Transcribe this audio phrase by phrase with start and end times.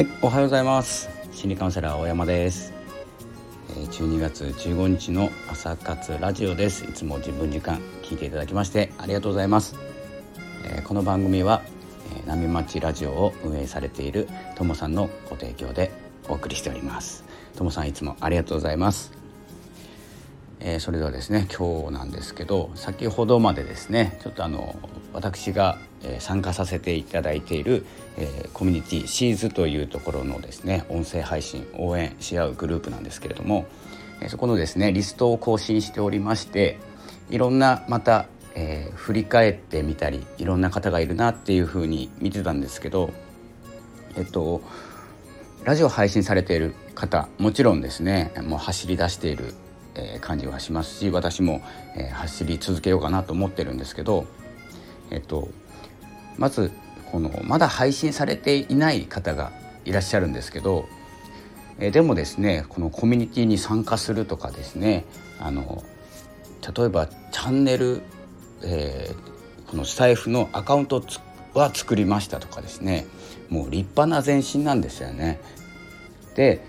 [0.00, 1.10] はい、おはようございます。
[1.30, 2.72] 心理カウンセラー大山です。
[3.68, 6.86] 12月15日の朝活ラジオです。
[6.86, 9.76] いつも自分時間聞いていただきましてありがとうございます。
[10.84, 11.60] この番組は
[12.24, 15.92] 波町ラジオを運営されているともさんのご提供で
[16.30, 17.22] お送りしております。
[17.54, 19.12] ともさんいつもありがとうございます。
[20.60, 24.76] えー、それではですね今日なんですけど先ほどまでですねちょっとあの
[25.12, 27.84] 私が、え、参加させていただいている、
[28.16, 33.66] え、コミュニティシーズというところのですね音声配信応援し合うグループなんですけれども、
[34.20, 36.78] えそこのですねリストを更新しておりまして
[37.30, 43.10] いろんなまた、えー振り返ってみたりいろんな方がいるなっていうふうに見てたんですけど
[44.14, 44.60] えっと
[45.64, 49.54] ラジオ配信されている方もちろんですねもう走り出している
[49.94, 51.62] え感じはしますし私も、
[51.96, 54.26] え走り続けようかなと思ってるんですけど、
[55.10, 55.48] えっと、
[56.36, 56.70] まず
[57.10, 59.52] このまだ配信されていない方が
[59.84, 60.88] いらっしゃるんですけど、
[61.78, 65.04] えでもですねこのコミュニティに参加するとかですね
[65.38, 65.82] あの
[66.76, 68.02] 例えばチャンネル、
[68.62, 71.02] えー、このスタイフのアカウント
[71.54, 73.06] は作りましたとかですね
[73.48, 75.40] もう立派な前進なんですよね。
[76.36, 76.60] で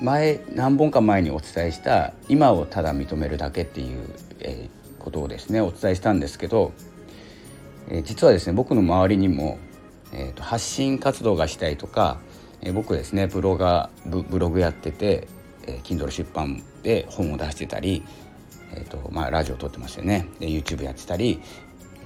[0.00, 3.98] 前何本か前にお伝えした今をただ認めるだけっていう、
[4.40, 6.72] えー、ことをですねお伝えしたんですけど、
[7.88, 9.58] え、実はですね僕の周りにも、
[10.12, 12.18] えーと、発信活動がしたいとか、
[12.60, 15.28] え、僕ですねブロガーブログやってて、
[15.66, 18.04] えー、Kindle 出版で本を出してたり、
[18.74, 20.26] えーとまあ、ラジオ撮ってますよね。
[20.38, 21.40] で YouTube やってたり、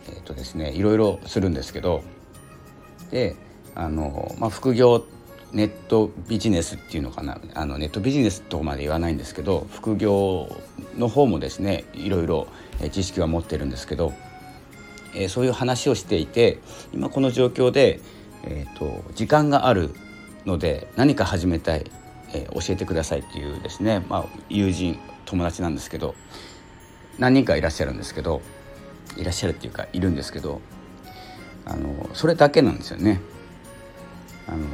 [0.08, 2.02] えーとですね、いろいろするんですけど
[3.10, 3.36] で
[3.74, 5.04] あの、まあ、副業
[5.52, 10.48] ネットビジネスっていうのかなあのネットビジネスとまで言わないんですけど副業
[10.96, 12.46] の方もですねいろいろ
[12.90, 14.14] 知識は持ってるんですけど、
[15.14, 16.58] えー、そういう話をしていて
[16.92, 18.00] 今この状況で、
[18.44, 19.90] えーと、時間がある
[20.46, 21.90] ので何か始めたい、
[22.32, 26.14] えー、教えてくださいっていうですね、まあ、友人友達なんですけど
[27.18, 28.42] 何人かいらっしゃるんですけど
[29.16, 30.60] いらっしゃるっていうかいるんですけど
[31.64, 33.20] あのそれだけなんですよね。
[34.48, 34.66] あの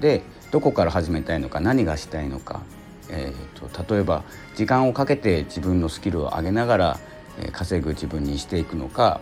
[0.00, 2.62] でどこから始めたいのか何がしたいのか、
[3.08, 4.22] えーと、例えば
[4.54, 7.00] 時間をかけて自分のスキルを上げながら、
[7.40, 9.20] えー、稼ぐ自分にしていくのか、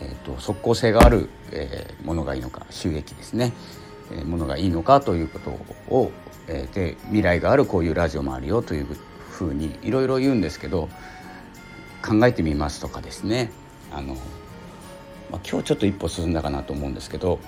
[0.00, 3.52] えーと、即効性がある、えー、ものがいいのか収益ですね、
[4.12, 5.50] えー、ものがいいのかということ
[5.94, 6.10] を、
[6.48, 8.86] えー、で未来があるこういうラジオもあるよという
[9.30, 10.88] ふうにいろいろ言うんですけど
[12.02, 13.52] 考えてみますとかですね。
[13.92, 14.14] あの、
[15.30, 17.38] まあ、今日ちょっと一歩進んだかなと思うんですけど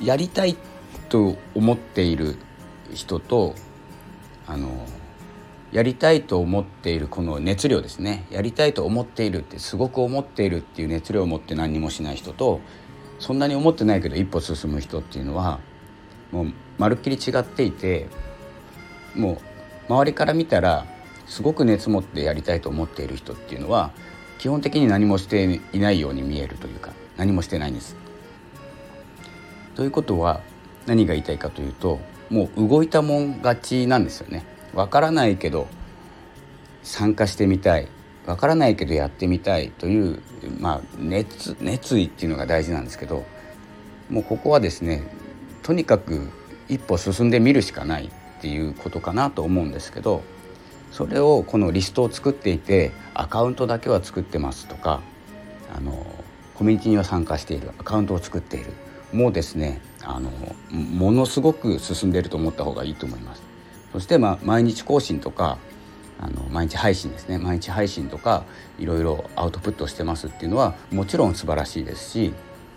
[0.00, 0.56] やりたい
[1.08, 2.36] と思っている
[2.92, 3.54] 人と
[4.46, 4.86] あの
[5.70, 12.60] やりたいと思っているこの熱量ですねやりたいと思っているってすごく思っているっていう熱量を持って何にもしない人と
[13.18, 15.60] そんなに思ってないけど一歩進む人っていうのは
[16.32, 18.08] もうまるっきり違っていて
[19.14, 19.40] も
[19.88, 20.86] う周りから見たら
[21.26, 23.92] すごく熱持ってやりたいと思っている人っていうのは
[24.38, 27.96] 基本的に何もしていないように見えるというか何もしてないんです
[29.74, 30.40] ということは
[30.86, 32.00] 何が言いたいかというと
[32.30, 34.57] もう動いたもん勝ちなんですよね。
[34.74, 35.66] わからないけど
[36.82, 37.88] 参加してみたい。
[38.26, 39.70] わからないけどやってみたい。
[39.70, 40.22] という、
[40.58, 43.24] まあ、熱熱意っていうのが大事なんですけど
[44.10, 45.02] もうここはですね
[45.62, 46.30] とにかく
[46.68, 48.10] 一歩進んでみるしかない。
[48.38, 50.22] っていうことかなと思うんですけど
[50.92, 55.02] それをこのリストを作っていてアカウントだけは作ってますとか
[55.74, 56.06] あの
[56.54, 57.70] コミュニティには参加している。
[57.78, 58.72] アカウントを作っている。
[59.12, 60.30] もうですねあの
[60.70, 63.42] ものすごく進んでいると思った方がいいと思います。
[63.92, 65.58] そして、まあ、毎日更新とか
[66.20, 67.38] あの毎日配信ですね。
[67.38, 68.44] 毎日配信とか
[68.78, 72.34] いろいろアウトプットしてますっていうのはもちろん素晴らしいですし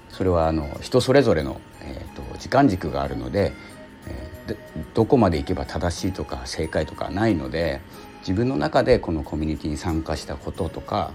[0.09, 3.53] それはあの人それぞれの、えーと、時間軸があるので、
[4.07, 4.57] えー、
[4.93, 7.81] どこまでいけば正しいとか正解とかないので
[8.19, 11.11] 自分の中でこのコミュニティに参加したこととか、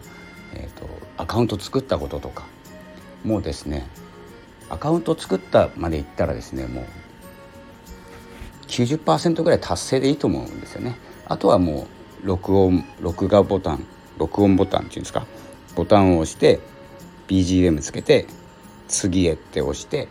[0.55, 0.89] えーと
[1.19, 2.45] アカウント作ったこととか
[3.25, 3.87] もうですね
[4.69, 6.87] アカウント作ったまでいったらですねもう
[8.85, 10.97] 90%ぐらい達成でいいと思うんですよね。
[11.27, 11.87] あとはも
[12.23, 13.85] う録音録画ボタン
[14.19, 15.27] 録音ボタンっていうんですか
[15.75, 16.61] ボタンを押して
[17.29, 18.27] BGM つけて
[18.89, 20.09] 次へって押して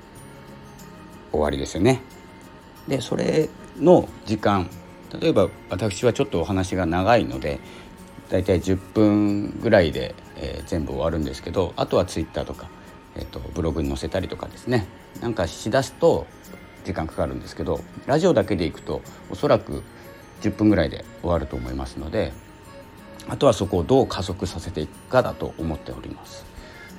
[1.32, 2.02] 終わりですよね。
[2.88, 4.70] でそれの時間
[5.20, 7.60] 例えば私はちょっとお話が長いので
[8.30, 12.70] だいたい10分ぐらいで、えー、全部終わるんですけどあとは Twitter とか
[13.16, 14.86] えーと、ブログに載せたりとかですね
[15.22, 16.28] なんかしだすと
[16.86, 19.84] 時間かかるんですけどラジオだけでいくとおそらく
[20.42, 22.32] 10分ぐらいで終わると思いますので
[23.28, 26.46] あとはそこをどう加速させていくかだと思っております。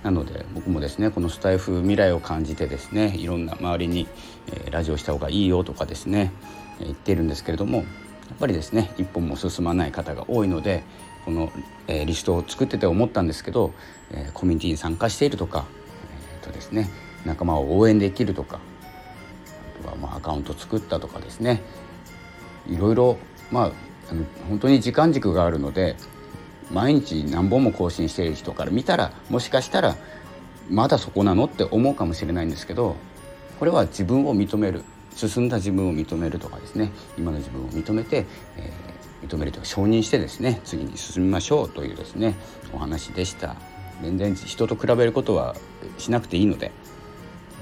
[0.03, 4.07] なので僕もですねこのスタイフ未来を感じてですねいろんな周りに、
[4.53, 6.33] え、ラジオした方がいいよとかですね、
[6.81, 7.87] え、言ってるんですけれどもやっ
[8.39, 10.85] ぱりですね一本も進まない方が多いので
[11.25, 11.51] この、
[11.89, 13.73] え、リストを作ってて思ったんですけど、
[14.13, 15.65] え、コミュニティに参加しているとか、
[16.35, 16.89] えーとですね、
[17.25, 18.61] 仲間を応援できるとか
[20.27, 21.63] カウント作ったとかですね。
[22.69, 23.17] いろいろ
[23.53, 23.73] まあ
[24.49, 25.95] 本当に時間軸があるので
[26.73, 29.97] 毎日何本も更新している人から見たらもしかしたら
[30.69, 32.97] まだそこなのって思うかもしれないんですけど
[33.61, 34.83] これは自分を認める
[35.15, 36.91] 進んだ自分を認めるとかですね。
[37.17, 38.27] 今の自分を認めて、
[38.57, 42.35] えー、認めるというか承認してですね次に進みましょうというですね
[42.73, 43.55] お話でした。
[44.03, 45.55] 全然人と比べることは
[45.99, 46.73] しなくていいので、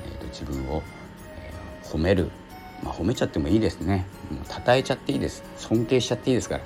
[0.07, 0.83] えーと、自分を、
[1.37, 1.53] え、
[1.85, 2.29] 褒める、
[2.83, 4.07] まあ、褒めちゃってもいいですね。
[4.31, 5.43] もう称えちゃっていいです。
[5.57, 6.65] 尊敬しちゃっていいですから。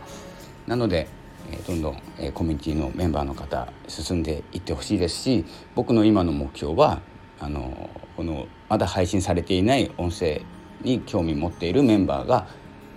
[0.66, 1.08] なので
[1.50, 5.44] えどんどんえコミュニティのメンバーの方進んでいってほしいですし
[5.75, 7.00] 僕の今の目標は
[7.40, 10.43] あのこのまだ配信されていない音声
[10.82, 12.49] に興味持っているメンバーが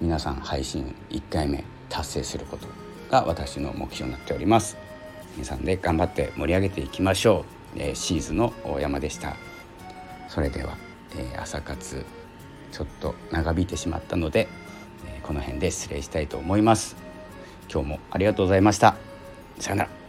[0.01, 2.67] 皆さん配信1回目達成すること
[3.09, 4.77] が私の目標になっております。
[5.35, 9.35] 皆さんで頑張って盛り上げていきましょう、えー、シーズの大山でした。
[10.27, 10.77] それでは、
[11.15, 12.03] えー、朝活
[12.71, 14.47] ちょっと長引いてしまったので、
[15.05, 16.95] え、この辺で失礼したいと思います。
[17.71, 18.95] 今日もありがとうございました。
[19.59, 20.00] さよなら。